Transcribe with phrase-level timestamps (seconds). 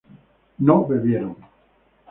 [0.57, 1.35] no bebieron